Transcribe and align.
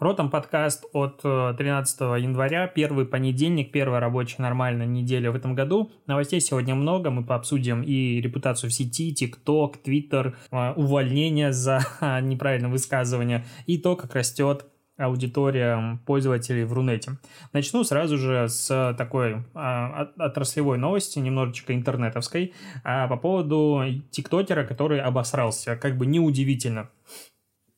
Ротом 0.00 0.28
подкаст 0.28 0.84
от 0.92 1.22
13 1.22 2.00
э, 2.00 2.04
января, 2.20 2.66
первый 2.66 3.06
понедельник, 3.06 3.70
первая 3.70 4.00
рабочая 4.00 4.42
нормальная 4.42 4.86
неделя 4.86 5.30
в 5.30 5.36
этом 5.36 5.54
году. 5.54 5.92
Новостей 6.06 6.40
сегодня 6.40 6.74
много, 6.74 7.10
мы 7.10 7.24
пообсудим 7.24 7.80
и 7.80 8.20
репутацию 8.20 8.70
в 8.70 8.74
сети, 8.74 9.14
ТикТок, 9.14 9.76
Твиттер, 9.76 10.36
э, 10.50 10.72
увольнение 10.72 11.52
за 11.52 11.86
неправильное 12.22 12.70
высказывание 12.70 13.44
и 13.66 13.78
то, 13.78 13.94
как 13.94 14.16
растет 14.16 14.66
аудитория 14.96 16.00
пользователей 16.06 16.64
в 16.64 16.72
Рунете. 16.72 17.12
Начну 17.52 17.84
сразу 17.84 18.18
же 18.18 18.48
с 18.48 18.94
такой 18.96 19.44
а, 19.54 20.08
отраслевой 20.18 20.78
новости, 20.78 21.18
немножечко 21.18 21.74
интернетовской, 21.74 22.54
а, 22.84 23.08
по 23.08 23.16
поводу 23.16 23.82
тиктокера, 24.10 24.64
который 24.64 25.00
обосрался. 25.00 25.74
Как 25.74 25.98
бы 25.98 26.06
неудивительно 26.06 26.90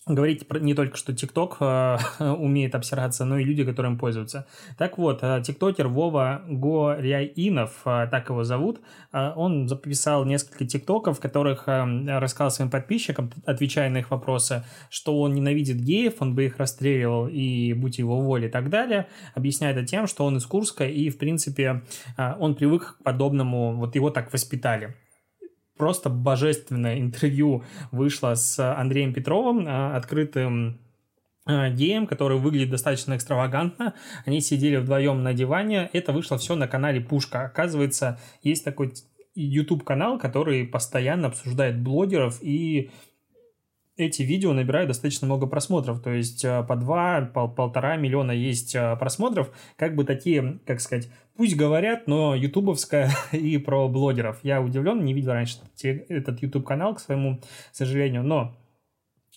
говорить 0.06 0.46
не 0.60 0.74
только, 0.74 0.96
что 0.96 1.12
ТикТок 1.12 1.56
э, 1.60 1.98
умеет 2.20 2.74
обсираться, 2.74 3.24
но 3.24 3.38
и 3.38 3.44
люди, 3.44 3.64
которые 3.64 3.92
им 3.92 3.98
пользуются. 3.98 4.46
Так 4.78 4.98
вот, 4.98 5.18
э, 5.22 5.42
тиктокер 5.44 5.88
Вова 5.88 6.42
Горяинов, 6.46 7.82
э, 7.84 8.06
так 8.08 8.28
его 8.28 8.44
зовут, 8.44 8.80
э, 9.12 9.32
он 9.34 9.68
записал 9.68 10.24
несколько 10.24 10.64
тиктоков, 10.64 11.18
в 11.18 11.20
которых 11.20 11.64
э, 11.66 12.18
рассказал 12.18 12.52
своим 12.52 12.70
подписчикам, 12.70 13.32
отвечая 13.44 13.90
на 13.90 13.98
их 13.98 14.12
вопросы, 14.12 14.62
что 14.90 15.20
он 15.20 15.34
ненавидит 15.34 15.78
геев, 15.78 16.14
он 16.20 16.36
бы 16.36 16.44
их 16.44 16.58
расстреливал 16.58 17.26
и 17.26 17.72
будь 17.72 17.98
его 17.98 18.20
воле 18.20 18.46
и 18.46 18.50
так 18.50 18.70
далее, 18.70 19.08
объясняя 19.34 19.72
это 19.72 19.84
тем, 19.84 20.06
что 20.06 20.24
он 20.24 20.36
из 20.36 20.46
Курска 20.46 20.86
и, 20.86 21.10
в 21.10 21.18
принципе, 21.18 21.82
э, 22.16 22.34
он 22.38 22.54
привык 22.54 22.98
к 23.00 23.02
подобному, 23.02 23.74
вот 23.74 23.96
его 23.96 24.10
так 24.10 24.32
воспитали 24.32 24.94
просто 25.76 26.10
божественное 26.10 26.98
интервью 26.98 27.64
вышло 27.92 28.34
с 28.34 28.58
Андреем 28.74 29.12
Петровым, 29.12 29.66
а, 29.68 29.96
открытым 29.96 30.80
а, 31.44 31.70
геем, 31.70 32.06
который 32.06 32.38
выглядит 32.38 32.70
достаточно 32.70 33.16
экстравагантно. 33.16 33.94
Они 34.24 34.40
сидели 34.40 34.76
вдвоем 34.76 35.22
на 35.22 35.32
диване. 35.32 35.88
Это 35.92 36.12
вышло 36.12 36.38
все 36.38 36.54
на 36.56 36.66
канале 36.66 37.00
Пушка. 37.00 37.44
Оказывается, 37.44 38.18
есть 38.42 38.64
такой 38.64 38.92
YouTube-канал, 39.34 40.18
который 40.18 40.66
постоянно 40.66 41.28
обсуждает 41.28 41.80
блогеров 41.80 42.42
и 42.42 42.90
эти 43.96 44.22
видео 44.22 44.52
набирают 44.52 44.88
достаточно 44.88 45.26
много 45.26 45.46
просмотров, 45.46 46.02
то 46.02 46.10
есть 46.10 46.44
э, 46.44 46.62
по 46.64 46.76
два, 46.76 47.22
по 47.22 47.48
полтора 47.48 47.96
миллиона 47.96 48.32
есть 48.32 48.74
э, 48.74 48.96
просмотров, 48.96 49.50
как 49.76 49.94
бы 49.94 50.04
такие, 50.04 50.58
как 50.66 50.80
сказать, 50.80 51.08
пусть 51.36 51.56
говорят, 51.56 52.06
но 52.06 52.34
ютубовская 52.34 53.10
и 53.32 53.56
про 53.58 53.88
блогеров. 53.88 54.38
Я 54.42 54.60
удивлен, 54.60 55.04
не 55.04 55.14
видел 55.14 55.32
раньше 55.32 55.58
этот 55.82 56.42
YouTube-канал, 56.42 56.94
к 56.94 57.00
своему 57.00 57.40
сожалению, 57.72 58.22
но 58.22 58.54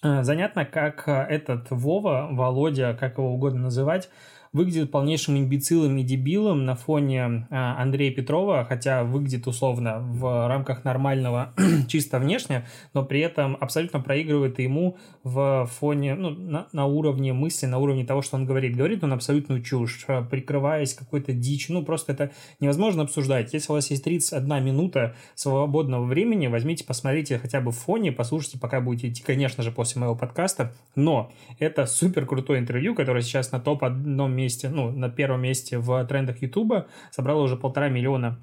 э, 0.03 0.23
занятно, 0.23 0.65
как 0.65 1.07
этот 1.07 1.67
Вова, 1.71 2.27
Володя, 2.31 2.97
как 2.99 3.17
его 3.17 3.33
угодно 3.33 3.63
называть, 3.63 4.09
выглядит 4.51 4.91
полнейшим 4.91 5.37
имбецилом 5.37 5.97
и 5.97 6.03
дебилом 6.03 6.65
на 6.65 6.75
фоне 6.75 7.47
а, 7.49 7.81
Андрея 7.81 8.11
Петрова, 8.11 8.65
хотя 8.65 9.03
выглядит 9.03 9.47
условно 9.47 9.99
в 9.99 10.47
рамках 10.47 10.83
нормального 10.83 11.53
чисто 11.87 12.19
внешне, 12.19 12.65
но 12.93 13.03
при 13.03 13.19
этом 13.19 13.57
абсолютно 13.59 13.99
проигрывает 13.99 14.59
ему 14.59 14.97
в 15.23 15.69
фоне, 15.79 16.15
ну, 16.15 16.31
на, 16.31 16.67
на 16.71 16.85
уровне 16.85 17.33
мысли, 17.33 17.65
на 17.65 17.77
уровне 17.77 18.05
того, 18.05 18.21
что 18.21 18.37
он 18.37 18.45
говорит. 18.45 18.75
Говорит 18.75 19.03
он 19.03 19.13
абсолютную 19.13 19.61
чушь, 19.61 20.05
а, 20.07 20.23
прикрываясь 20.23 20.93
какой-то 20.93 21.33
дичь. 21.33 21.69
Ну, 21.69 21.83
просто 21.83 22.13
это 22.13 22.31
невозможно 22.59 23.03
обсуждать. 23.03 23.53
Если 23.53 23.71
у 23.71 23.75
вас 23.75 23.91
есть 23.91 24.03
31 24.03 24.63
минута 24.63 25.15
свободного 25.35 26.05
времени, 26.05 26.47
возьмите, 26.47 26.83
посмотрите 26.85 27.37
хотя 27.37 27.61
бы 27.61 27.71
в 27.71 27.75
фоне, 27.75 28.11
послушайте, 28.11 28.57
пока 28.57 28.81
будете 28.81 29.09
идти, 29.09 29.21
конечно 29.23 29.63
же, 29.63 29.71
после 29.71 29.99
моего 29.99 30.15
подкаста. 30.15 30.73
Но 30.95 31.31
это 31.59 31.85
супер 31.85 32.25
крутое 32.25 32.59
интервью, 32.59 32.95
которое 32.95 33.21
сейчас 33.21 33.51
на 33.51 33.59
топ 33.59 33.83
одном 33.83 34.38
месте, 34.39 34.69
ну, 34.69 34.91
на 34.91 35.09
первом 35.09 35.41
месте 35.41 35.77
в 35.77 36.05
трендах 36.05 36.41
Ютуба, 36.41 36.87
собрало 37.11 37.43
уже 37.43 37.57
полтора 37.57 37.89
миллиона 37.89 38.39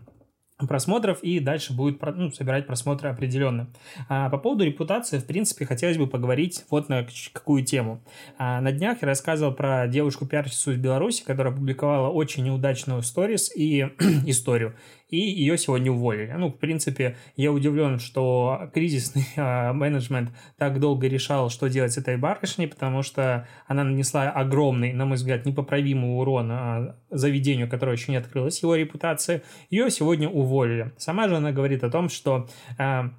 просмотров 0.66 1.22
и 1.22 1.38
дальше 1.38 1.74
будет 1.74 2.00
ну, 2.00 2.30
собирать 2.30 2.66
просмотры 2.66 3.10
определенно. 3.10 3.68
А, 4.08 4.30
по 4.30 4.38
поводу 4.38 4.64
репутации, 4.64 5.18
в 5.18 5.26
принципе, 5.26 5.66
хотелось 5.66 5.98
бы 5.98 6.06
поговорить 6.06 6.64
вот 6.70 6.88
на 6.88 7.06
какую 7.32 7.62
тему. 7.62 8.02
А, 8.38 8.60
на 8.62 8.72
днях 8.72 9.02
я 9.02 9.06
рассказывал 9.06 9.52
про 9.52 9.86
девушку-пиарщицу 9.86 10.72
из 10.72 10.78
Беларуси, 10.78 11.22
которая 11.24 11.52
опубликовала 11.52 12.08
очень 12.08 12.44
неудачную 12.44 13.02
сторис 13.02 13.54
и 13.54 13.88
историю 14.26 14.74
и 15.08 15.18
ее 15.18 15.56
сегодня 15.56 15.92
уволили. 15.92 16.32
Ну, 16.36 16.48
в 16.48 16.58
принципе, 16.58 17.16
я 17.36 17.52
удивлен, 17.52 17.98
что 17.98 18.70
кризисный 18.74 19.26
а, 19.36 19.72
менеджмент 19.72 20.30
так 20.56 20.80
долго 20.80 21.06
решал, 21.06 21.48
что 21.50 21.68
делать 21.68 21.92
с 21.92 21.98
этой 21.98 22.16
барышней, 22.16 22.66
потому 22.66 23.02
что 23.02 23.46
она 23.66 23.84
нанесла 23.84 24.30
огромный, 24.30 24.92
на 24.92 25.04
мой 25.06 25.16
взгляд, 25.16 25.46
непоправимый 25.46 26.18
урон 26.18 26.48
а, 26.50 26.96
заведению, 27.10 27.68
которое 27.68 27.92
еще 27.92 28.10
не 28.10 28.18
открылось, 28.18 28.62
его 28.62 28.74
репутации. 28.74 29.42
Ее 29.70 29.90
сегодня 29.90 30.28
уволили. 30.28 30.92
Сама 30.96 31.28
же 31.28 31.36
она 31.36 31.52
говорит 31.52 31.84
о 31.84 31.90
том, 31.90 32.08
что 32.08 32.48
а, 32.78 33.10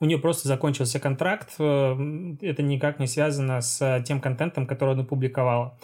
у 0.00 0.04
нее 0.04 0.18
просто 0.18 0.48
закончился 0.48 1.00
контракт, 1.00 1.54
э, 1.58 2.36
это 2.40 2.62
никак 2.62 3.00
не 3.00 3.08
связано 3.08 3.60
с 3.60 4.02
тем 4.06 4.20
контентом, 4.20 4.64
который 4.64 4.94
она 4.94 5.02
публиковала 5.02 5.76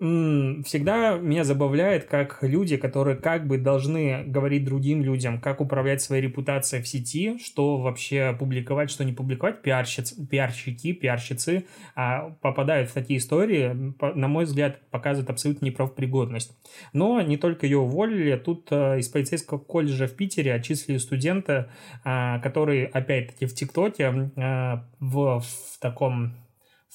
всегда 0.00 1.18
меня 1.18 1.44
забавляет, 1.44 2.06
как 2.06 2.38
люди, 2.40 2.78
которые 2.78 3.18
как 3.18 3.46
бы 3.46 3.58
должны 3.58 4.24
говорить 4.24 4.64
другим 4.64 5.02
людям, 5.02 5.38
как 5.38 5.60
управлять 5.60 6.00
своей 6.00 6.22
репутацией 6.22 6.82
в 6.82 6.88
сети, 6.88 7.36
что 7.38 7.76
вообще 7.76 8.34
публиковать, 8.38 8.90
что 8.90 9.04
не 9.04 9.12
публиковать, 9.12 9.60
пиарщиц, 9.60 10.14
пиарщики, 10.30 10.94
пиарщицы 10.94 11.66
а, 11.94 12.30
попадают 12.40 12.88
в 12.88 12.94
такие 12.94 13.18
истории, 13.18 13.94
на 14.14 14.26
мой 14.26 14.46
взгляд, 14.46 14.80
показывают 14.90 15.28
абсолютно 15.28 15.66
неправопригодность. 15.66 16.56
Но 16.94 17.20
не 17.20 17.36
только 17.36 17.66
ее 17.66 17.78
уволили, 17.78 18.36
тут 18.36 18.68
а, 18.70 18.96
из 18.96 19.08
полицейского 19.08 19.58
колледжа 19.58 20.06
в 20.06 20.14
Питере 20.14 20.54
отчислили 20.54 20.96
студента, 20.96 21.70
а, 22.04 22.38
который, 22.38 22.86
опять-таки, 22.86 23.44
в 23.44 23.54
ТикТоке 23.54 24.30
а, 24.36 24.88
в, 24.98 25.40
в 25.40 25.78
таком 25.78 26.36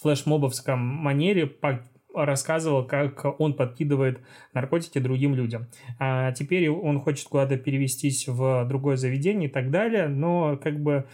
флешмобовском 0.01 0.79
манере 0.79 1.45
рассказывал, 2.15 2.85
как 2.85 3.39
он 3.39 3.53
подкидывает 3.53 4.19
наркотики 4.53 4.99
другим 4.99 5.35
людям. 5.35 5.67
А 5.99 6.31
теперь 6.31 6.69
он 6.69 6.99
хочет 6.99 7.27
куда-то 7.27 7.57
перевестись 7.57 8.27
в 8.27 8.65
другое 8.65 8.97
заведение 8.97 9.49
и 9.49 9.51
так 9.51 9.71
далее, 9.71 10.07
но 10.07 10.57
как 10.57 10.79
бы 10.79 11.05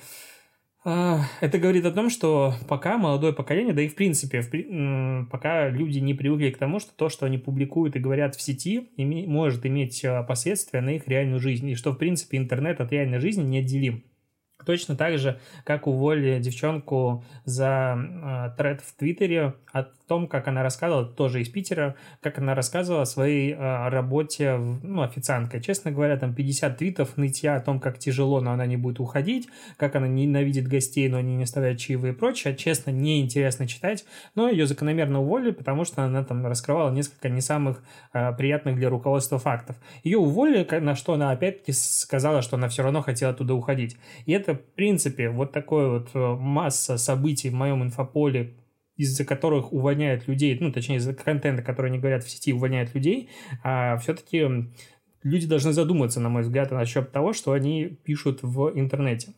а, 0.84 1.20
это 1.42 1.60
говорит 1.60 1.86
о 1.86 1.92
том, 1.92 2.10
что 2.10 2.56
пока 2.68 2.98
молодое 2.98 3.34
поколение, 3.34 3.74
да 3.74 3.84
и 3.84 3.88
в 3.88 3.94
принципе, 3.94 4.42
в, 4.42 5.28
пока 5.30 5.70
люди 5.70 6.00
не 6.00 6.16
привыкли 6.16 6.50
к 6.50 6.58
тому, 6.58 6.80
что 6.80 6.92
то, 6.96 7.10
что 7.10 7.28
они 7.28 7.38
публикуют 7.38 7.96
и 7.96 8.00
говорят 8.00 8.36
в 8.36 8.42
сети, 8.42 8.90
име, 8.98 9.28
может 9.28 9.64
иметь 9.66 10.04
а, 10.04 10.24
последствия 10.24 10.82
на 10.82 10.96
их 10.96 11.08
реальную 11.08 11.40
жизнь, 11.40 11.70
и 11.70 11.76
что 11.76 11.92
в 11.92 11.98
принципе 11.98 12.38
интернет 12.38 12.82
от 12.82 12.92
реальной 12.92 13.20
жизни 13.20 13.44
неотделим. 13.44 14.04
Точно 14.66 14.96
так 14.96 15.18
же, 15.18 15.40
как 15.64 15.88
уволили 15.88 16.40
девчонку 16.40 17.24
за 17.46 17.98
э, 17.98 18.58
тред 18.58 18.82
в 18.82 18.96
Твиттере 18.96 19.56
о 19.72 19.84
том, 20.12 20.28
как 20.28 20.50
она 20.50 20.62
рассказывала, 20.62 21.06
тоже 21.06 21.40
из 21.40 21.48
Питера, 21.48 21.96
как 22.20 22.38
она 22.38 22.54
рассказывала 22.54 23.04
о 23.04 23.06
своей 23.06 23.54
э, 23.54 23.88
работе, 23.88 24.58
ну, 24.58 25.04
официанткой. 25.04 25.62
Честно 25.62 25.92
говоря, 25.92 26.18
там 26.18 26.36
50 26.36 26.78
твитов 26.78 27.16
нытья 27.16 27.56
о 27.56 27.62
том, 27.62 27.80
как 27.80 27.98
тяжело, 27.98 28.42
но 28.42 28.52
она 28.52 28.66
не 28.66 28.76
будет 28.76 29.00
уходить, 29.00 29.48
как 29.78 29.96
она 29.96 30.10
ненавидит 30.10 30.68
гостей, 30.68 31.08
но 31.08 31.16
они 31.16 31.38
не 31.38 31.44
оставляют 31.44 31.80
чаевые 31.80 32.12
и 32.12 32.16
прочее. 32.16 32.58
Честно, 32.58 32.92
неинтересно 32.92 33.70
читать, 33.70 34.04
но 34.36 34.50
ее 34.50 34.68
закономерно 34.68 35.22
уволили, 35.22 35.52
потому 35.52 35.86
что 35.86 36.04
она 36.04 36.26
там 36.26 36.46
раскрывала 36.46 36.92
несколько 36.92 37.30
не 37.30 37.40
самых 37.40 37.82
э, 38.12 38.34
приятных 38.34 38.76
для 38.76 38.90
руководства 38.90 39.40
фактов. 39.40 39.78
Ее 40.04 40.18
уволили, 40.18 40.68
на 40.82 40.94
что 40.98 41.14
она 41.14 41.32
опять-таки 41.32 41.72
сказала, 41.72 42.42
что 42.42 42.58
она 42.58 42.68
все 42.68 42.84
равно 42.84 43.02
хотела 43.02 43.34
туда 43.34 43.54
уходить. 43.54 43.96
И 44.26 44.34
это 44.34 44.56
в 44.56 44.62
принципе, 44.76 45.30
вот 45.30 45.54
такой 45.54 45.90
вот 45.90 46.10
э, 46.14 46.36
масса 46.38 46.98
событий 46.98 47.50
в 47.50 47.54
моем 47.54 47.82
инфополе, 47.82 48.56
из-за 49.02 49.26
которых 49.26 49.74
увольняют 49.74 50.28
людей, 50.28 50.56
ну, 50.60 50.72
точнее, 50.72 50.98
из-за 50.98 51.16
контента, 51.16 51.64
который 51.64 51.88
они 51.88 51.98
говорят 51.98 52.24
в 52.24 52.30
сети, 52.30 52.54
увольняют 52.54 52.94
людей, 52.94 53.30
а 53.64 53.98
все-таки 53.98 54.48
люди 55.24 55.48
должны 55.48 55.74
задуматься, 55.74 56.20
на 56.20 56.30
мой 56.30 56.44
взгляд, 56.44 56.70
насчет 56.72 57.12
того, 57.12 57.34
что 57.34 57.54
они 57.54 57.98
пишут 58.04 58.40
в 58.44 58.72
интернете. 58.76 59.34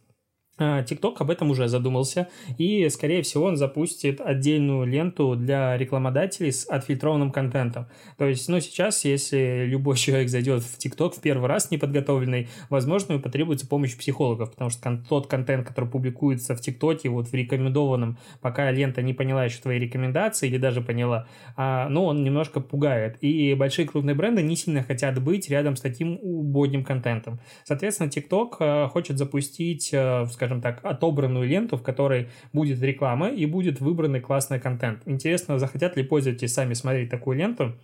TikTok 0.59 1.15
об 1.19 1.31
этом 1.31 1.49
уже 1.49 1.67
задумался, 1.67 2.27
и, 2.57 2.87
скорее 2.89 3.23
всего, 3.23 3.45
он 3.45 3.57
запустит 3.57 4.21
отдельную 4.21 4.85
ленту 4.85 5.35
для 5.35 5.77
рекламодателей 5.77 6.51
с 6.51 6.67
отфильтрованным 6.67 7.31
контентом. 7.31 7.87
То 8.17 8.25
есть, 8.25 8.47
ну, 8.49 8.59
сейчас, 8.59 9.03
если 9.03 9.65
любой 9.65 9.97
человек 9.97 10.29
зайдет 10.29 10.63
в 10.63 10.77
TikTok 10.77 11.17
в 11.17 11.21
первый 11.21 11.47
раз 11.47 11.71
неподготовленный, 11.71 12.49
возможно, 12.69 13.13
ему 13.13 13.21
потребуется 13.21 13.67
помощь 13.67 13.97
психологов, 13.97 14.51
потому 14.51 14.69
что 14.69 14.81
кон- 14.81 15.03
тот 15.03 15.27
контент, 15.27 15.67
который 15.67 15.89
публикуется 15.89 16.55
в 16.55 16.61
ТикТоке, 16.61 17.09
вот 17.09 17.27
в 17.27 17.33
рекомендованном, 17.33 18.17
пока 18.41 18.69
лента 18.71 19.01
не 19.01 19.13
поняла 19.13 19.45
еще 19.45 19.59
твои 19.59 19.79
рекомендации 19.79 20.47
или 20.47 20.57
даже 20.57 20.81
поняла, 20.81 21.27
а, 21.55 21.89
ну, 21.89 22.05
он 22.05 22.23
немножко 22.23 22.59
пугает. 22.59 23.17
И 23.21 23.53
большие 23.55 23.87
крупные 23.87 24.15
бренды 24.15 24.43
не 24.43 24.55
сильно 24.55 24.83
хотят 24.83 25.21
быть 25.21 25.49
рядом 25.49 25.75
с 25.75 25.81
таким 25.81 26.19
убогим 26.21 26.83
контентом. 26.83 27.39
Соответственно, 27.63 28.09
TikTok 28.09 28.55
а, 28.59 28.87
хочет 28.87 29.17
запустить, 29.17 29.91
а, 29.93 30.25
скажем 30.43 30.59
так, 30.59 30.83
отобранную 30.83 31.47
ленту, 31.47 31.77
в 31.77 31.83
которой 31.83 32.27
будет 32.51 32.81
реклама 32.81 33.29
и 33.29 33.45
будет 33.45 33.79
выбранный 33.79 34.19
классный 34.19 34.59
контент. 34.59 35.01
Интересно, 35.05 35.57
захотят 35.57 35.95
ли 35.95 36.03
пользователи 36.03 36.47
сами 36.47 36.73
смотреть 36.73 37.09
такую 37.09 37.37
ленту, 37.37 37.77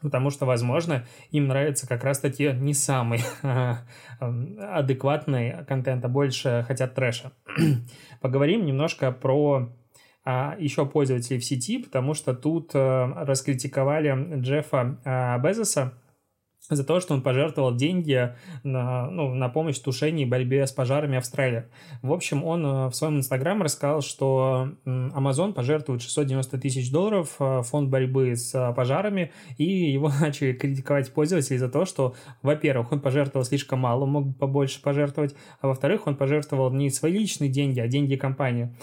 потому 0.00 0.30
что, 0.30 0.46
возможно, 0.46 1.04
им 1.32 1.48
нравится 1.48 1.88
как 1.88 2.04
раз-таки 2.04 2.52
не 2.52 2.74
самый 2.74 3.22
адекватный 4.20 5.64
контент, 5.66 6.04
а 6.04 6.08
больше 6.08 6.64
хотят 6.68 6.94
трэша. 6.94 7.32
Поговорим 8.20 8.64
немножко 8.64 9.10
про 9.10 9.72
а, 10.24 10.54
еще 10.60 10.86
пользователей 10.86 11.40
в 11.40 11.44
сети, 11.44 11.78
потому 11.78 12.14
что 12.14 12.34
тут 12.34 12.70
а, 12.72 13.24
раскритиковали 13.24 14.40
Джеффа 14.40 15.00
а, 15.04 15.38
Безоса, 15.38 15.94
за 16.70 16.84
то, 16.84 17.00
что 17.00 17.14
он 17.14 17.22
пожертвовал 17.22 17.74
деньги 17.74 18.34
на, 18.62 19.10
ну, 19.10 19.34
на 19.34 19.48
помощь 19.48 19.78
в 19.78 19.82
тушении 19.82 20.24
и 20.24 20.28
борьбе 20.28 20.66
с 20.66 20.72
пожарами 20.72 21.18
Австралии. 21.18 21.64
В 22.02 22.12
общем, 22.12 22.44
он 22.44 22.64
э, 22.64 22.86
в 22.88 22.94
своем 22.94 23.18
инстаграм 23.18 23.62
рассказал, 23.62 24.00
что 24.02 24.70
Amazon 24.84 25.52
пожертвует 25.52 26.02
690 26.02 26.58
тысяч 26.58 26.90
долларов 26.90 27.34
в 27.38 27.62
фонд 27.62 27.90
борьбы 27.90 28.36
с 28.36 28.54
э, 28.54 28.74
пожарами, 28.74 29.32
и 29.58 29.64
его 29.64 30.10
начали 30.20 30.52
критиковать 30.52 31.12
пользователи 31.12 31.56
за 31.56 31.68
то, 31.68 31.84
что, 31.84 32.14
во-первых, 32.42 32.92
он 32.92 33.00
пожертвовал 33.00 33.44
слишком 33.44 33.80
мало, 33.80 34.06
мог 34.06 34.26
бы 34.28 34.34
побольше 34.34 34.80
пожертвовать, 34.82 35.34
а 35.60 35.68
во-вторых, 35.68 36.06
он 36.06 36.16
пожертвовал 36.16 36.70
не 36.70 36.90
свои 36.90 37.12
личные 37.12 37.50
деньги, 37.50 37.80
а 37.80 37.88
деньги 37.88 38.16
компании 38.16 38.74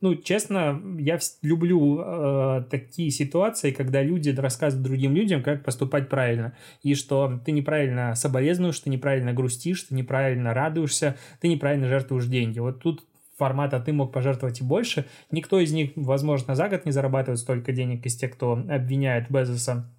ну, 0.00 0.14
честно, 0.14 0.80
я 0.98 1.18
люблю 1.42 2.00
э, 2.00 2.64
такие 2.70 3.10
ситуации, 3.10 3.70
когда 3.70 4.02
люди 4.02 4.30
рассказывают 4.30 4.86
другим 4.86 5.14
людям, 5.14 5.42
как 5.42 5.64
поступать 5.64 6.08
правильно. 6.08 6.54
И 6.82 6.94
что 6.94 7.40
ты 7.44 7.52
неправильно 7.52 8.14
соболезнуешь, 8.14 8.78
ты 8.80 8.90
неправильно 8.90 9.32
грустишь, 9.32 9.84
ты 9.84 9.94
неправильно 9.94 10.52
радуешься, 10.52 11.16
ты 11.40 11.48
неправильно 11.48 11.88
жертвуешь 11.88 12.26
деньги. 12.26 12.58
Вот 12.58 12.80
тут 12.80 13.04
формата 13.38 13.80
«ты 13.80 13.92
мог 13.92 14.12
пожертвовать 14.12 14.60
и 14.60 14.64
больше». 14.64 15.06
Никто 15.30 15.58
из 15.60 15.72
них, 15.72 15.92
возможно, 15.96 16.54
за 16.54 16.68
год 16.68 16.84
не 16.84 16.92
зарабатывает 16.92 17.38
столько 17.38 17.72
денег 17.72 18.04
из 18.04 18.16
тех, 18.16 18.32
кто 18.32 18.52
обвиняет 18.52 19.30
Безоса 19.30 19.90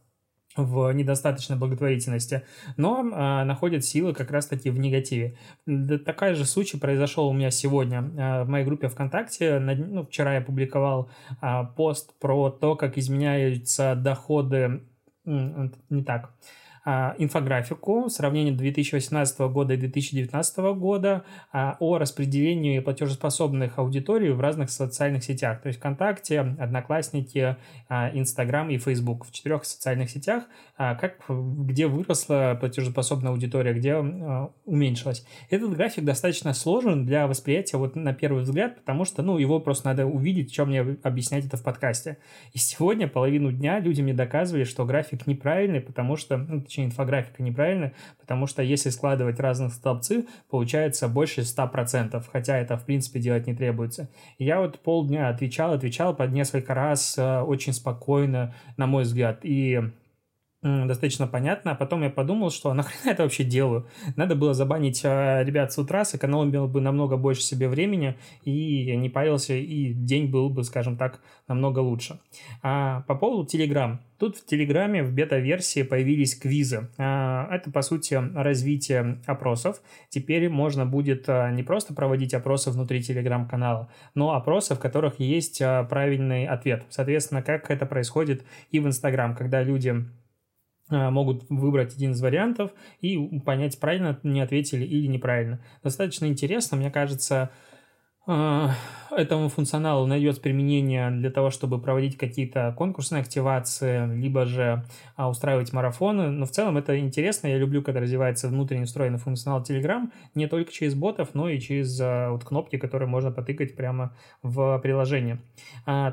в 0.58 0.92
недостаточной 0.92 1.56
благотворительности, 1.56 2.44
но 2.76 3.10
а, 3.14 3.46
находят 3.46 3.86
силы 3.86 4.14
как 4.14 4.32
раз-таки 4.32 4.70
в 4.70 4.80
негативе. 4.80 5.38
Да, 5.66 5.98
такая 5.98 6.36
же 6.36 6.46
случай 6.46 6.78
произошел 6.78 7.28
у 7.28 7.34
меня 7.34 7.52
сегодня 7.52 8.12
а, 8.18 8.44
в 8.44 8.50
моей 8.50 8.66
группе 8.66 8.90
ВКонтакте. 8.90 9.60
На, 9.60 9.76
ну, 9.76 10.06
вчера 10.06 10.36
я 10.36 10.42
публиковал 10.42 11.10
а, 11.40 11.64
пост 11.64 12.18
про 12.20 12.50
то, 12.50 12.76
как 12.76 12.98
изменяются 12.98 13.96
доходы... 13.96 14.84
Не 15.26 16.04
так 16.06 16.32
инфографику 16.88 18.10
сравнение 18.10 18.54
2018 18.54 19.40
года 19.40 19.74
и 19.74 19.78
2019 19.78 20.58
года 20.78 21.26
а, 21.52 21.76
о 21.82 21.98
распределении 21.98 22.80
платежеспособных 22.80 23.78
аудиторий 23.78 24.30
в 24.30 24.40
разных 24.40 24.70
социальных 24.70 25.24
сетях, 25.24 25.62
то 25.62 25.68
есть 25.68 25.80
ВКонтакте, 25.80 26.40
Одноклассники, 26.40 27.58
а, 27.90 28.10
Инстаграм 28.14 28.70
и 28.70 28.78
Фейсбук. 28.78 29.26
В 29.26 29.32
четырех 29.34 29.66
социальных 29.66 30.10
сетях, 30.10 30.44
как, 30.78 31.18
где 31.28 31.88
выросла 31.88 32.58
платежеспособная 32.60 33.32
аудитория, 33.32 33.74
где 33.74 33.96
уменьшилась. 34.66 35.26
Этот 35.50 35.74
график 35.76 36.04
достаточно 36.06 36.54
сложен 36.54 37.06
для 37.06 37.28
восприятия 37.28 37.78
вот 37.78 37.96
на 37.96 38.14
первый 38.14 38.44
взгляд, 38.44 38.78
потому 38.78 39.06
что 39.06 39.24
ну, 39.24 39.38
его 39.38 39.60
просто 39.60 39.88
надо 39.88 40.06
увидеть, 40.06 40.54
чем 40.54 40.70
мне 40.70 40.82
объяснять 41.04 41.46
это 41.46 41.58
в 41.58 41.64
подкасте. 41.64 42.18
И 42.54 42.60
сегодня 42.60 43.08
половину 43.08 43.52
дня 43.52 43.80
люди 43.80 44.02
мне 44.02 44.14
доказывали, 44.14 44.64
что 44.64 44.86
график 44.86 45.28
неправильный, 45.28 45.82
потому 45.82 46.16
что, 46.16 46.38
ну, 46.38 46.62
точнее, 46.78 46.86
инфографика 46.86 47.42
неправильная, 47.42 47.94
потому 48.20 48.46
что 48.46 48.62
если 48.62 48.90
складывать 48.90 49.40
разные 49.40 49.70
столбцы, 49.70 50.28
получается 50.50 51.08
больше 51.08 51.42
100%, 51.42 52.24
хотя 52.32 52.58
это, 52.58 52.78
в 52.78 52.86
принципе, 52.86 53.20
делать 53.20 53.48
не 53.48 53.56
требуется. 53.56 54.10
Я 54.38 54.60
вот 54.60 54.80
полдня 54.80 55.30
отвечал, 55.30 55.74
отвечал 55.74 56.16
под 56.16 56.32
несколько 56.32 56.74
раз 56.74 57.18
э, 57.18 57.42
очень 57.42 57.74
спокойно, 57.74 58.54
на 58.78 58.86
мой 58.86 59.04
взгляд, 59.04 59.40
и 59.44 59.82
достаточно 60.62 61.28
понятно. 61.28 61.72
А 61.72 61.76
потом 61.76 62.04
я 62.04 62.10
подумал, 62.10 62.50
что 62.52 62.74
нахрена 62.74 63.14
это 63.14 63.24
вообще 63.24 63.44
делаю? 63.44 63.88
Надо 64.16 64.36
было 64.36 64.54
забанить 64.54 65.02
а, 65.04 65.44
ребят 65.44 65.72
с 65.72 65.78
утра, 65.78 66.04
сэкономил 66.06 66.68
бы 66.68 66.82
намного 66.82 67.18
больше 67.18 67.42
себе 67.42 67.68
времени 67.68 68.18
и 68.44 68.96
не 68.96 69.10
парился, 69.10 69.54
и 69.54 69.94
день 69.94 70.30
был 70.30 70.50
бы, 70.50 70.64
скажем 70.64 70.98
так, 70.98 71.22
намного 71.48 71.80
лучше. 71.80 72.20
А 72.64 73.02
по 73.02 73.16
поводу 73.16 73.48
Telegram. 73.48 74.00
Тут 74.20 74.38
в 74.38 74.46
Телеграме 74.48 75.04
в 75.04 75.14
бета-версии 75.14 75.84
появились 75.84 76.36
квизы. 76.36 76.90
А, 76.98 77.48
это, 77.52 77.72
по 77.72 77.84
сути, 77.84 78.16
развитие 78.16 79.22
опросов. 79.28 79.80
Теперь 80.10 80.50
можно 80.50 80.88
будет 80.88 81.26
а, 81.28 81.52
не 81.52 81.62
просто 81.62 81.94
проводить 81.94 82.34
опросы 82.34 82.72
внутри 82.72 83.04
Телеграм-канала, 83.04 83.90
но 84.16 84.34
опросы, 84.34 84.74
в 84.74 84.80
которых 84.80 85.20
есть 85.20 85.62
а, 85.62 85.84
правильный 85.84 86.48
ответ. 86.48 86.86
Соответственно, 86.90 87.44
как 87.44 87.70
это 87.70 87.86
происходит 87.86 88.44
и 88.72 88.80
в 88.80 88.88
Инстаграм, 88.88 89.36
когда 89.36 89.62
люди 89.62 89.90
а, 89.90 90.04
могут 90.90 91.46
выбрать 91.50 91.96
один 91.96 92.12
из 92.12 92.22
вариантов 92.22 92.72
и 93.02 93.18
понять, 93.40 93.80
правильно 93.80 94.20
не 94.24 94.42
ответили 94.42 94.86
или 94.86 95.08
неправильно. 95.08 95.60
Достаточно 95.84 96.26
интересно, 96.26 96.78
мне 96.78 96.92
кажется, 96.92 97.36
а, 97.44 97.50
этому 99.18 99.50
функционалу 99.50 100.06
найдется 100.06 100.42
применение 100.42 101.10
для 101.12 101.32
того, 101.32 101.50
чтобы 101.50 101.80
проводить 101.80 102.18
какие-то 102.18 102.74
конкурсные 102.78 103.22
активации, 103.22 104.06
либо 104.16 104.46
же 104.46 104.84
а, 105.16 105.30
устраивать 105.30 105.74
марафоны. 105.74 106.30
Но 106.30 106.46
в 106.46 106.52
целом 106.52 106.78
это 106.78 106.98
интересно. 107.00 107.48
Я 107.48 107.58
люблю, 107.58 107.82
когда 107.82 108.00
развивается 108.00 108.48
внутренне 108.48 108.86
встроенный 108.86 109.18
функционал 109.18 109.64
Telegram 109.64 110.10
не 110.36 110.48
только 110.48 110.72
через 110.72 110.94
ботов, 110.94 111.30
но 111.34 111.50
и 111.50 111.60
через 111.60 112.00
а, 112.02 112.32
вот 112.32 112.44
кнопки, 112.44 112.78
которые 112.78 113.08
можно 113.08 113.32
потыкать 113.32 113.76
прямо 113.76 114.16
в 114.44 114.80
приложении. 114.80 115.40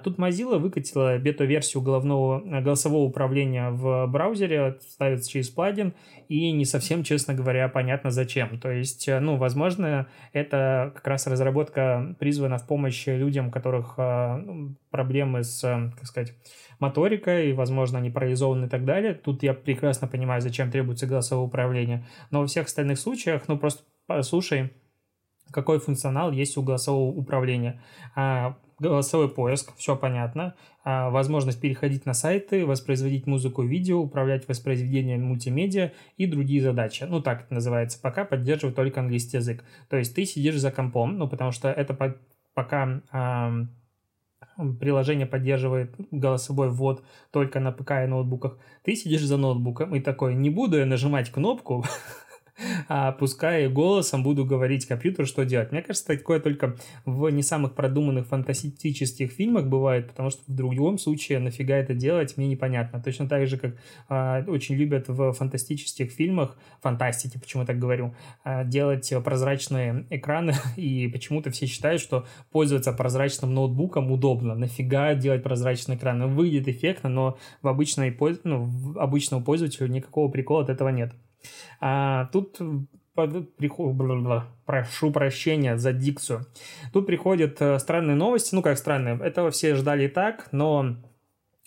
Тут 0.03 0.19
Mozilla 0.19 0.59
выкатила 0.59 1.19
бета-версию 1.19 1.83
головного, 1.83 2.41
голосового 2.61 3.05
управления 3.05 3.71
в 3.71 4.07
браузере, 4.07 4.79
ставится 4.81 5.31
через 5.31 5.51
плагин, 5.51 5.95
и 6.29 6.53
не 6.53 6.65
совсем, 6.65 7.03
честно 7.03 7.35
говоря, 7.35 7.69
понятно 7.69 8.11
зачем. 8.11 8.59
То 8.59 8.71
есть, 8.71 9.09
ну, 9.09 9.37
возможно, 9.37 10.07
это 10.33 10.93
как 10.95 11.07
раз 11.07 11.27
разработка 11.27 12.04
призвана 12.19 12.59
в 12.59 12.67
помощь 12.67 13.07
людям, 13.07 13.49
у 13.49 13.51
которых 13.51 13.95
а, 13.97 14.37
ну, 14.37 14.77
проблемы 14.91 15.45
с, 15.45 15.61
как 15.61 16.07
сказать, 16.07 16.35
моторикой, 16.79 17.53
возможно, 17.53 17.99
они 17.99 18.11
парализованы 18.11 18.67
и 18.67 18.69
так 18.69 18.85
далее. 18.85 19.15
Тут 19.15 19.43
я 19.43 19.55
прекрасно 19.55 20.09
понимаю, 20.09 20.43
зачем 20.43 20.71
требуется 20.71 21.07
голосовое 21.07 21.47
управление. 21.47 22.05
Но 22.31 22.41
во 22.41 22.47
всех 22.47 22.67
остальных 22.67 22.99
случаях, 22.99 23.49
ну, 23.49 23.59
просто 23.59 23.85
послушай, 24.07 24.73
какой 25.51 25.79
функционал 25.79 26.33
есть 26.33 26.57
у 26.57 26.63
голосового 26.63 27.11
управления. 27.17 27.81
А, 28.15 28.57
голосовой 28.79 29.29
поиск, 29.29 29.75
все 29.77 29.97
понятно. 29.97 30.55
А, 30.85 31.11
возможность 31.11 31.61
переходить 31.61 32.07
на 32.07 32.15
сайты, 32.15 32.67
воспроизводить 32.67 33.27
музыку, 33.27 33.63
видео, 33.63 34.01
управлять 34.01 34.49
воспроизведением 34.49 35.25
мультимедиа 35.25 35.93
и 36.17 36.27
другие 36.27 36.63
задачи. 36.63 37.05
Ну, 37.05 37.21
так 37.21 37.43
это 37.43 37.55
называется. 37.55 37.99
Пока 38.01 38.25
поддерживает 38.25 38.77
только 38.77 39.01
английский 39.01 39.39
язык. 39.39 39.65
То 39.89 39.97
есть 39.97 40.15
ты 40.15 40.25
сидишь 40.25 40.59
за 40.59 40.71
компом, 40.71 41.19
ну, 41.19 41.29
потому 41.29 41.53
что 41.53 41.71
это 41.71 41.95
по 41.95 42.17
пока 42.55 43.01
приложение 44.79 45.27
поддерживает 45.27 45.95
голосовой 46.11 46.71
ввод 46.71 47.03
только 47.33 47.61
на 47.61 47.73
ПК 47.73 48.05
и 48.05 48.07
ноутбуках, 48.07 48.59
ты 48.83 48.95
сидишь 48.95 49.23
за 49.23 49.37
ноутбуком 49.37 49.95
и 49.95 50.01
такой, 50.01 50.35
не 50.35 50.51
буду 50.51 50.79
я 50.79 50.87
нажимать 50.87 51.31
кнопку, 51.31 51.85
а 52.89 53.13
пускай 53.13 53.69
голосом 53.69 54.23
буду 54.23 54.45
говорить 54.45 54.87
компьютеру, 54.87 55.27
что 55.27 55.45
делать. 55.45 55.73
Мне 55.73 55.83
кажется, 55.83 56.07
такое 56.07 56.41
только 56.41 56.77
в 57.05 57.29
не 57.29 57.43
самых 57.43 57.75
продуманных 57.75 58.27
фантастических 58.27 59.31
фильмах 59.31 59.67
бывает, 59.67 60.09
потому 60.09 60.31
что 60.31 60.43
в 60.47 60.55
другом 60.55 60.99
случае 60.99 61.39
нафига 61.39 61.77
это 61.77 61.95
делать, 61.95 62.37
мне 62.37 62.49
непонятно. 62.49 63.03
Точно 63.03 63.29
так 63.29 63.47
же, 63.47 63.59
как 63.59 63.77
а, 64.09 64.45
очень 64.47 64.77
любят 64.77 65.09
в 65.09 65.33
фантастических 65.33 66.11
фильмах, 66.11 66.57
фантастике, 66.81 67.39
почему 67.39 67.65
так 67.65 67.79
говорю, 67.79 68.15
а, 68.45 68.65
делать 68.65 69.13
прозрачные 69.25 70.07
экраны, 70.11 70.55
и 70.77 71.09
почему-то 71.09 71.51
все 71.51 71.67
считают, 71.67 72.01
что 72.01 72.27
пользоваться 72.53 72.93
прозрачным 72.93 73.55
ноутбуком 73.55 74.11
удобно. 74.11 74.55
Нафига 74.55 75.15
делать 75.15 75.43
прозрачный 75.43 75.97
экран? 75.97 76.35
Выйдет 76.35 76.69
эффектно, 76.69 77.09
но 77.09 77.39
в 77.63 77.69
обычной, 77.69 78.17
ну, 78.45 78.65
в 78.65 78.99
обычному 78.99 79.45
пользователю 79.45 79.89
никакого 79.89 80.31
прикола 80.31 80.63
от 80.63 80.71
этого 80.71 80.89
нет. 80.89 81.13
А 81.81 82.27
тут 82.27 82.59
прошу 84.67 85.13
прощения 85.13 85.77
за 85.79 85.93
дикцию. 85.93 86.47
Тут 86.93 87.07
приходят 87.07 87.61
э, 87.61 87.79
странные 87.79 88.17
новости, 88.17 88.55
ну 88.55 88.63
как 88.63 88.77
странные, 88.77 89.19
этого 89.21 89.51
все 89.51 89.75
ждали 89.75 90.05
и 90.05 90.09
так, 90.09 90.49
но 90.53 90.97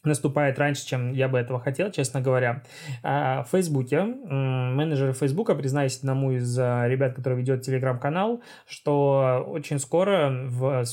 наступает 0.08 0.58
раньше, 0.60 0.86
чем 0.86 1.14
я 1.14 1.28
бы 1.28 1.38
этого 1.38 1.60
хотел, 1.60 1.92
честно 1.92 2.22
говоря. 2.22 2.64
А, 3.04 3.44
в 3.44 3.50
Фейсбуке, 3.50 4.04
менеджеры 4.04 5.14
Фейсбука, 5.14 5.56
признаюсь 5.56 5.98
одному 5.98 6.32
из 6.32 6.58
а, 6.60 6.88
ребят, 6.88 7.14
который 7.14 7.38
ведет 7.38 7.62
телеграм-канал, 7.62 8.42
что 8.68 9.46
очень 9.48 9.80
скоро, 9.80 10.32
в, 10.46 10.84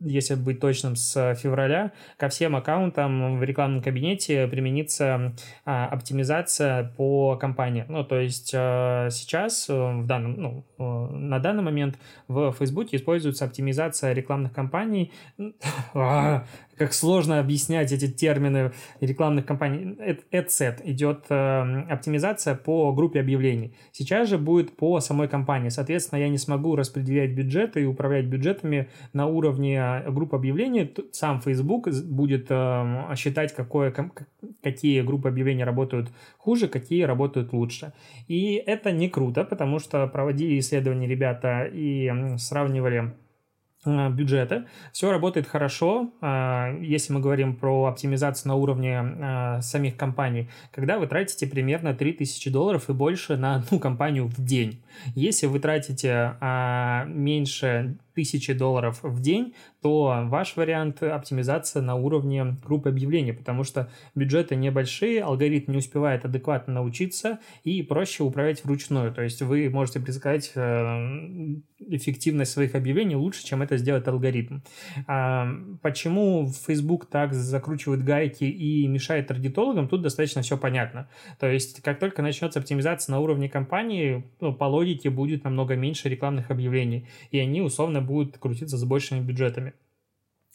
если 0.00 0.34
быть 0.34 0.60
точным, 0.60 0.96
с 0.96 1.34
февраля, 1.36 1.92
ко 2.16 2.28
всем 2.28 2.56
аккаунтам 2.56 3.38
в 3.38 3.42
рекламном 3.42 3.82
кабинете 3.82 4.46
применится 4.46 5.32
а, 5.64 5.86
оптимизация 5.86 6.92
по 6.96 7.36
компании. 7.36 7.84
Ну, 7.88 8.04
то 8.04 8.18
есть 8.18 8.48
сейчас, 8.48 9.68
в 9.68 10.04
данном, 10.06 10.64
ну, 10.78 11.06
на 11.08 11.38
данный 11.38 11.62
момент 11.62 11.98
в 12.28 12.52
Фейсбуке 12.52 12.96
используется 12.96 13.44
оптимизация 13.44 14.12
рекламных 14.12 14.52
кампаний. 14.52 15.12
Как 16.76 16.92
сложно 16.92 17.40
объяснять 17.40 17.90
эти 17.90 18.06
термины 18.06 18.72
рекламных 19.00 19.46
кампаний, 19.46 19.96
AdSet 20.30 20.82
идет 20.84 21.24
э, 21.30 21.82
оптимизация 21.88 22.54
по 22.54 22.92
группе 22.92 23.20
объявлений. 23.20 23.74
Сейчас 23.92 24.28
же 24.28 24.36
будет 24.36 24.76
по 24.76 25.00
самой 25.00 25.28
компании. 25.28 25.70
Соответственно, 25.70 26.18
я 26.20 26.28
не 26.28 26.36
смогу 26.36 26.76
распределять 26.76 27.30
бюджеты 27.30 27.82
и 27.82 27.86
управлять 27.86 28.26
бюджетами 28.26 28.88
на 29.14 29.26
уровне 29.26 29.76
э, 29.76 30.10
группы 30.10 30.36
объявлений. 30.36 30.94
Сам 31.12 31.40
Facebook 31.40 31.88
будет 31.88 32.46
э, 32.50 33.14
считать, 33.16 33.54
какое, 33.54 33.94
какие 34.62 35.00
группы 35.00 35.28
объявлений 35.30 35.64
работают 35.64 36.10
хуже, 36.36 36.68
какие 36.68 37.04
работают 37.04 37.54
лучше. 37.54 37.94
И 38.28 38.54
это 38.54 38.92
не 38.92 39.08
круто, 39.08 39.44
потому 39.44 39.78
что 39.78 40.06
проводили 40.08 40.58
исследования 40.58 41.06
ребята 41.06 41.64
и 41.72 42.36
сравнивали 42.36 43.14
бюджета. 43.86 44.66
Все 44.92 45.10
работает 45.10 45.46
хорошо, 45.46 46.10
э, 46.20 46.78
если 46.80 47.12
мы 47.12 47.20
говорим 47.20 47.56
про 47.56 47.86
оптимизацию 47.86 48.48
на 48.48 48.54
уровне 48.56 49.02
э, 49.02 49.60
самих 49.62 49.96
компаний, 49.96 50.48
когда 50.72 50.98
вы 50.98 51.06
тратите 51.06 51.46
примерно 51.46 51.94
3000 51.94 52.50
долларов 52.50 52.88
и 52.88 52.92
больше 52.92 53.36
на 53.36 53.56
одну 53.56 53.78
компанию 53.78 54.26
в 54.26 54.44
день. 54.44 54.82
Если 55.14 55.46
вы 55.46 55.60
тратите 55.60 56.36
меньше 57.06 57.96
тысячи 58.16 58.54
долларов 58.54 59.00
в 59.02 59.20
день, 59.20 59.54
то 59.82 60.22
ваш 60.24 60.56
вариант 60.56 61.02
оптимизация 61.02 61.82
на 61.82 61.94
уровне 61.94 62.56
группы 62.64 62.88
объявлений, 62.88 63.32
потому 63.32 63.62
что 63.62 63.90
бюджеты 64.14 64.56
небольшие, 64.56 65.22
алгоритм 65.22 65.72
не 65.72 65.78
успевает 65.78 66.24
адекватно 66.24 66.74
научиться 66.74 67.38
и 67.62 67.82
проще 67.82 68.24
управлять 68.24 68.64
вручную. 68.64 69.12
То 69.12 69.22
есть 69.22 69.42
вы 69.42 69.68
можете 69.68 70.00
предсказать 70.00 70.52
э, 70.54 71.56
эффективность 71.78 72.52
своих 72.52 72.74
объявлений 72.74 73.16
лучше, 73.16 73.44
чем 73.44 73.60
это 73.60 73.76
сделает 73.76 74.08
алгоритм. 74.08 74.60
А 75.06 75.48
почему 75.82 76.50
Facebook 76.66 77.06
так 77.06 77.34
закручивает 77.34 78.02
гайки 78.02 78.44
и 78.44 78.86
мешает 78.86 79.26
таргетологам, 79.26 79.88
тут 79.88 80.00
достаточно 80.00 80.40
все 80.40 80.56
понятно. 80.56 81.08
То 81.38 81.48
есть 81.50 81.82
как 81.82 81.98
только 81.98 82.22
начнется 82.22 82.58
оптимизация 82.58 83.12
на 83.12 83.20
уровне 83.20 83.50
компании, 83.50 84.24
ну, 84.40 84.54
по 84.54 84.64
логике 84.64 85.10
будет 85.10 85.44
намного 85.44 85.76
меньше 85.76 86.08
рекламных 86.08 86.50
объявлений, 86.50 87.06
и 87.30 87.38
они 87.38 87.60
условно 87.60 88.00
будут 88.06 88.38
крутиться 88.38 88.76
с 88.78 88.84
большими 88.84 89.20
бюджетами. 89.20 89.74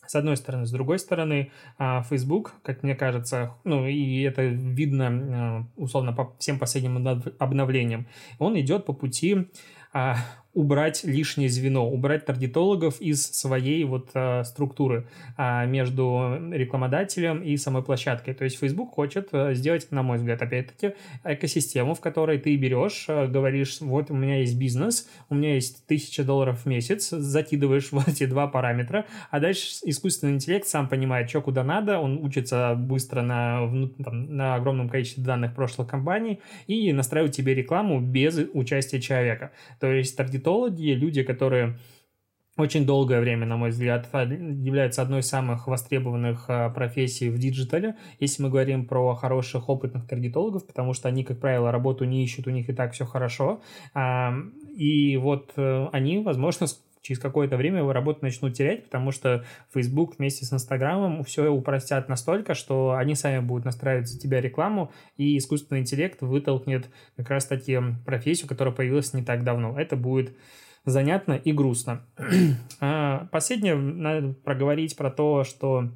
С 0.07 0.15
одной 0.15 0.35
стороны. 0.35 0.65
С 0.65 0.71
другой 0.71 0.99
стороны, 0.99 1.51
а, 1.77 2.01
Facebook, 2.03 2.53
как 2.63 2.83
мне 2.83 2.95
кажется, 2.95 3.55
ну 3.63 3.85
и 3.85 4.21
это 4.23 4.43
видно 4.43 5.07
а, 5.07 5.67
условно 5.77 6.11
по 6.11 6.35
всем 6.39 6.57
последним 6.59 7.07
обновлениям, 7.39 8.07
он 8.39 8.59
идет 8.59 8.85
по 8.85 8.93
пути 8.93 9.47
а, 9.93 10.17
убрать 10.53 11.03
лишнее 11.03 11.49
звено, 11.49 11.89
убрать 11.89 12.25
таргетологов 12.25 12.99
из 12.99 13.25
своей 13.25 13.83
вот 13.85 14.09
а, 14.13 14.43
структуры 14.43 15.07
а, 15.37 15.65
между 15.65 16.37
рекламодателем 16.51 17.41
и 17.41 17.55
самой 17.55 17.83
площадкой. 17.83 18.33
То 18.33 18.43
есть 18.43 18.59
Facebook 18.59 18.91
хочет 18.91 19.29
а, 19.31 19.53
сделать, 19.53 19.89
на 19.91 20.03
мой 20.03 20.17
взгляд, 20.17 20.41
опять-таки, 20.41 20.95
экосистему, 21.23 21.93
в 21.93 22.01
которой 22.01 22.37
ты 22.37 22.55
берешь, 22.57 23.05
а, 23.07 23.27
говоришь, 23.27 23.79
вот 23.79 24.11
у 24.11 24.13
меня 24.13 24.39
есть 24.39 24.57
бизнес, 24.57 25.09
у 25.29 25.35
меня 25.35 25.55
есть 25.55 25.85
тысяча 25.87 26.23
долларов 26.23 26.63
в 26.63 26.65
месяц, 26.65 27.09
закидываешь 27.09 27.89
вот 27.91 28.09
эти 28.09 28.25
два 28.25 28.47
параметра, 28.47 29.05
а 29.29 29.39
дальше 29.39 29.67
искусственный 29.83 30.33
интеллект 30.33 30.67
сам 30.67 30.89
понимает, 30.89 31.29
что 31.29 31.41
куда 31.41 31.63
надо, 31.63 31.99
он 31.99 32.17
учится 32.17 32.75
быстро 32.75 33.21
на, 33.21 33.69
там, 34.03 34.35
на 34.35 34.55
огромном 34.55 34.89
количестве 34.89 35.23
данных 35.23 35.55
прошлых 35.55 35.87
компаний 35.87 36.41
и 36.67 36.91
настраивает 36.91 37.33
тебе 37.33 37.53
рекламу 37.53 38.01
без 38.01 38.37
участия 38.53 38.99
человека. 38.99 39.51
То 39.79 39.87
есть 39.87 40.17
таргет 40.17 40.40
маркетологи, 40.41 40.91
люди, 40.91 41.23
которые 41.23 41.77
очень 42.57 42.85
долгое 42.85 43.21
время, 43.21 43.45
на 43.45 43.57
мой 43.57 43.69
взгляд, 43.69 44.09
являются 44.13 45.01
одной 45.01 45.21
из 45.21 45.27
самых 45.27 45.67
востребованных 45.67 46.45
а, 46.49 46.69
профессий 46.69 47.29
в 47.29 47.39
диджитале, 47.39 47.95
если 48.19 48.43
мы 48.43 48.49
говорим 48.49 48.85
про 48.85 49.15
хороших 49.15 49.69
опытных 49.69 50.05
таргетологов, 50.05 50.67
потому 50.67 50.93
что 50.93 51.07
они, 51.07 51.23
как 51.23 51.39
правило, 51.39 51.71
работу 51.71 52.03
не 52.05 52.23
ищут, 52.23 52.47
у 52.47 52.51
них 52.51 52.69
и 52.69 52.73
так 52.73 52.91
все 52.91 53.05
хорошо. 53.05 53.61
И 54.75 55.17
вот 55.17 55.53
э, 55.57 55.87
они, 55.91 56.19
возможно, 56.19 56.67
через 57.01 57.19
какое-то 57.19 57.57
время 57.57 57.83
вы 57.83 57.93
работу 57.93 58.19
начнут 58.21 58.53
терять, 58.53 58.85
потому 58.85 59.11
что 59.11 59.43
Facebook 59.73 60.17
вместе 60.17 60.45
с 60.45 60.53
Инстаграмом 60.53 61.23
все 61.23 61.49
упростят 61.49 62.09
настолько, 62.09 62.53
что 62.53 62.93
они 62.93 63.15
сами 63.15 63.39
будут 63.39 63.65
настраивать 63.65 64.07
за 64.07 64.19
тебя 64.19 64.41
рекламу, 64.41 64.91
и 65.17 65.37
искусственный 65.37 65.81
интеллект 65.81 66.21
вытолкнет 66.21 66.89
как 67.17 67.29
раз-таки 67.29 67.79
профессию, 68.05 68.47
которая 68.47 68.73
появилась 68.73 69.13
не 69.13 69.23
так 69.23 69.43
давно. 69.43 69.79
Это 69.79 69.95
будет 69.95 70.35
занятно 70.85 71.33
и 71.33 71.51
грустно. 71.51 72.05
А, 72.83 73.27
последнее 73.31 73.75
надо 73.75 74.33
проговорить 74.33 74.97
про 74.97 75.11
то, 75.11 75.43
что 75.43 75.91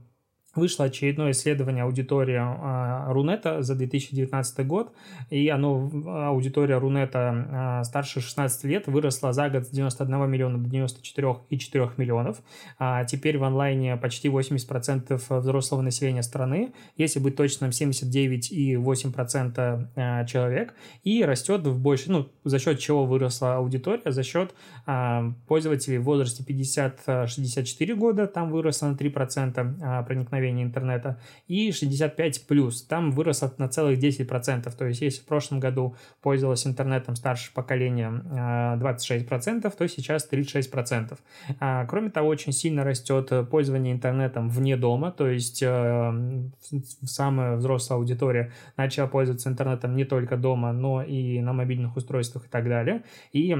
Вышло 0.55 0.85
очередное 0.85 1.31
исследование 1.31 1.83
аудитории 1.83 2.39
а, 2.39 3.11
Рунета 3.11 3.61
за 3.61 3.75
2019 3.75 4.65
год, 4.65 4.93
и 5.29 5.49
оно, 5.49 5.91
аудитория 6.29 6.77
Рунета 6.77 7.45
а, 7.51 7.83
старше 7.83 8.21
16 8.21 8.63
лет 8.63 8.87
выросла 8.87 9.33
за 9.33 9.49
год 9.49 9.67
с 9.67 9.69
91 9.69 10.29
миллиона 10.29 10.57
до 10.57 10.69
94,4 10.69 11.91
миллионов. 11.97 12.37
А 12.79 13.03
теперь 13.03 13.37
в 13.37 13.43
онлайне 13.43 13.97
почти 13.97 14.29
80% 14.29 15.41
взрослого 15.41 15.81
населения 15.81 16.23
страны, 16.23 16.71
если 16.95 17.19
быть 17.19 17.35
точным, 17.35 17.71
79,8% 17.71 19.87
а, 19.97 20.23
человек, 20.23 20.73
и 21.03 21.25
растет 21.25 21.67
в 21.67 21.77
больше, 21.77 22.09
ну, 22.09 22.29
за 22.45 22.59
счет 22.59 22.79
чего 22.79 23.05
выросла 23.05 23.57
аудитория, 23.57 24.09
за 24.09 24.23
счет 24.23 24.55
пользователей 25.47 25.97
в 25.97 26.03
возрасте 26.03 26.43
50-64 26.43 27.95
года, 27.95 28.27
там 28.27 28.51
выросло 28.51 28.87
на 28.87 28.95
3% 28.95 30.05
проникновения 30.05 30.44
проникновения 30.45 30.63
интернета, 30.63 31.19
и 31.47 31.71
65 31.71 32.47
плюс, 32.47 32.83
там 32.83 33.11
выросло 33.11 33.53
на 33.57 33.67
целых 33.67 33.99
10%. 33.99 34.71
То 34.75 34.85
есть, 34.85 35.01
если 35.01 35.21
в 35.21 35.25
прошлом 35.25 35.59
году 35.59 35.95
пользовалось 36.21 36.67
интернетом 36.67 37.15
старшее 37.15 37.53
поколение 37.53 38.09
26%, 38.09 39.73
то 39.75 39.87
сейчас 39.87 40.29
36%. 40.31 41.17
А, 41.59 41.85
кроме 41.85 42.09
того, 42.09 42.27
очень 42.29 42.53
сильно 42.53 42.83
растет 42.83 43.31
пользование 43.49 43.93
интернетом 43.93 44.49
вне 44.49 44.77
дома, 44.77 45.11
то 45.11 45.27
есть 45.27 45.63
э, 45.63 46.49
самая 47.03 47.55
взрослая 47.55 47.99
аудитория 47.99 48.51
начала 48.77 49.07
пользоваться 49.07 49.49
интернетом 49.49 49.95
не 49.95 50.05
только 50.05 50.37
дома, 50.37 50.73
но 50.73 51.03
и 51.03 51.39
на 51.41 51.53
мобильных 51.53 51.97
устройствах 51.97 52.45
и 52.45 52.49
так 52.49 52.65
далее. 52.65 53.03
И 53.33 53.55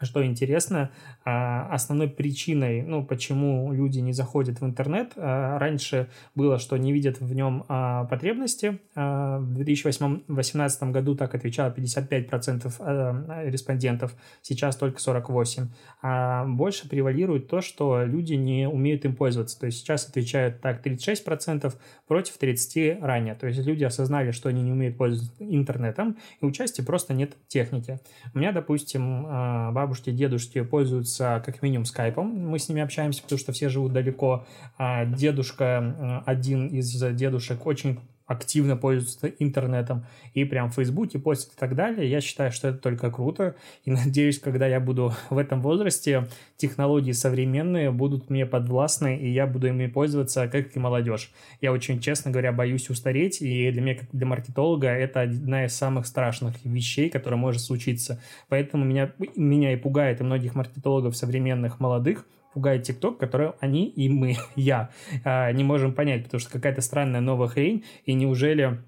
что 0.00 0.24
интересно, 0.24 0.90
а, 1.24 1.68
основной 1.70 2.08
причиной, 2.08 2.82
ну, 2.82 3.04
почему 3.04 3.72
люди 3.72 3.98
не 3.98 4.12
заходят 4.12 4.60
в 4.60 4.64
интернет, 4.64 5.12
а, 5.16 5.58
раньше 5.58 6.08
было, 6.34 6.58
что 6.58 6.76
не 6.76 6.92
видят 6.92 7.20
в 7.20 7.34
нем 7.34 7.64
а, 7.68 8.04
потребности. 8.04 8.78
В 8.94 9.54
2018 9.54 10.82
году 10.84 11.16
так 11.16 11.34
отвечало 11.34 11.70
55% 11.70 13.50
респондентов, 13.50 14.14
сейчас 14.42 14.76
только 14.76 14.98
48%. 14.98 15.66
А 16.02 16.46
больше 16.46 16.88
превалирует 16.88 17.48
то, 17.48 17.60
что 17.60 18.04
люди 18.04 18.34
не 18.34 18.68
умеют 18.68 19.04
им 19.04 19.14
пользоваться. 19.14 19.58
То 19.58 19.66
есть 19.66 19.78
сейчас 19.78 20.08
отвечают 20.08 20.60
так 20.60 20.84
36% 20.84 21.74
против 22.06 22.38
30% 22.40 23.04
ранее. 23.04 23.34
То 23.34 23.46
есть 23.46 23.60
люди 23.66 23.84
осознали, 23.84 24.30
что 24.30 24.48
они 24.48 24.62
не 24.62 24.72
умеют 24.72 24.96
пользоваться 24.96 25.32
интернетом, 25.38 26.16
и 26.40 26.46
у 26.46 26.50
части 26.50 26.80
просто 26.80 27.14
нет 27.14 27.36
техники. 27.48 28.00
У 28.34 28.38
меня, 28.38 28.52
допустим, 28.52 29.24
бабушка 29.72 29.87
бабушки, 29.88 30.10
дедушки 30.10 30.60
пользуются 30.60 31.42
как 31.44 31.62
минимум 31.62 31.86
скайпом. 31.86 32.26
Мы 32.28 32.58
с 32.58 32.68
ними 32.68 32.82
общаемся, 32.82 33.22
потому 33.22 33.38
что 33.38 33.52
все 33.52 33.70
живут 33.70 33.94
далеко. 33.94 34.46
А 34.76 35.06
дедушка, 35.06 36.22
один 36.26 36.66
из 36.66 36.92
дедушек 37.14 37.64
очень 37.64 38.00
активно 38.28 38.76
пользуются 38.76 39.26
интернетом 39.26 40.04
и 40.34 40.44
прям 40.44 40.70
в 40.70 40.74
Фейсбуке 40.74 41.18
постят 41.18 41.54
и 41.54 41.56
так 41.58 41.74
далее. 41.74 42.08
Я 42.08 42.20
считаю, 42.20 42.52
что 42.52 42.68
это 42.68 42.78
только 42.78 43.10
круто. 43.10 43.56
И 43.84 43.90
надеюсь, 43.90 44.38
когда 44.38 44.66
я 44.68 44.78
буду 44.78 45.14
в 45.30 45.38
этом 45.38 45.62
возрасте, 45.62 46.28
технологии 46.56 47.12
современные 47.12 47.90
будут 47.90 48.30
мне 48.30 48.46
подвластны, 48.46 49.16
и 49.16 49.28
я 49.30 49.46
буду 49.46 49.68
ими 49.68 49.86
пользоваться, 49.86 50.46
как 50.46 50.76
и 50.76 50.78
молодежь. 50.78 51.32
Я 51.60 51.72
очень, 51.72 52.00
честно 52.00 52.30
говоря, 52.30 52.52
боюсь 52.52 52.90
устареть, 52.90 53.40
и 53.40 53.70
для 53.72 53.80
меня, 53.80 53.94
как 53.96 54.08
для 54.12 54.26
маркетолога, 54.26 54.88
это 54.88 55.22
одна 55.22 55.64
из 55.64 55.74
самых 55.74 56.06
страшных 56.06 56.62
вещей, 56.64 57.08
которая 57.08 57.40
может 57.40 57.62
случиться. 57.62 58.20
Поэтому 58.48 58.84
меня, 58.84 59.10
меня 59.34 59.72
и 59.72 59.76
пугает, 59.76 60.20
и 60.20 60.24
многих 60.24 60.54
маркетологов 60.54 61.16
современных 61.16 61.80
молодых– 61.80 62.26
пугает 62.54 62.84
ТикТок, 62.84 63.18
который 63.18 63.52
они 63.60 63.88
и 63.88 64.08
мы, 64.08 64.36
я, 64.56 64.90
а, 65.24 65.52
не 65.52 65.64
можем 65.64 65.92
понять, 65.92 66.24
потому 66.24 66.40
что 66.40 66.50
какая-то 66.50 66.80
странная 66.80 67.20
новая 67.20 67.48
хрень, 67.48 67.84
и 68.04 68.14
неужели 68.14 68.78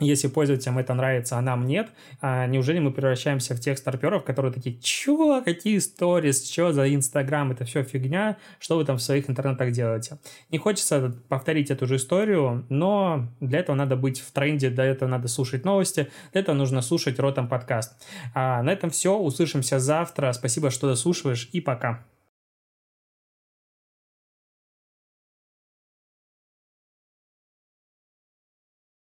если 0.00 0.28
пользователям 0.28 0.78
это 0.78 0.94
нравится, 0.94 1.38
а 1.38 1.40
нам 1.40 1.66
нет, 1.66 1.90
а 2.20 2.46
неужели 2.46 2.78
мы 2.78 2.92
превращаемся 2.92 3.56
в 3.56 3.60
тех 3.60 3.76
старперов, 3.78 4.22
которые 4.22 4.52
такие, 4.52 4.78
чё, 4.78 5.42
какие 5.44 5.78
сторис, 5.78 6.42
чё 6.42 6.70
за 6.70 6.94
Инстаграм, 6.94 7.50
это 7.50 7.64
все 7.64 7.82
фигня, 7.82 8.38
что 8.60 8.76
вы 8.76 8.84
там 8.84 8.98
в 8.98 9.02
своих 9.02 9.28
интернетах 9.28 9.72
делаете? 9.72 10.18
Не 10.50 10.58
хочется 10.58 11.16
повторить 11.28 11.72
эту 11.72 11.86
же 11.86 11.96
историю, 11.96 12.64
но 12.68 13.28
для 13.40 13.58
этого 13.58 13.74
надо 13.74 13.96
быть 13.96 14.20
в 14.20 14.30
тренде, 14.30 14.70
для 14.70 14.84
этого 14.84 15.08
надо 15.08 15.26
слушать 15.26 15.64
новости, 15.64 16.08
для 16.32 16.42
этого 16.42 16.54
нужно 16.54 16.80
слушать 16.80 17.18
Ротом 17.18 17.48
подкаст. 17.48 18.00
А 18.34 18.62
на 18.62 18.70
этом 18.70 18.90
все, 18.90 19.18
услышимся 19.18 19.80
завтра, 19.80 20.32
спасибо, 20.32 20.70
что 20.70 20.86
дослушиваешь, 20.86 21.48
и 21.52 21.60
пока. 21.60 22.04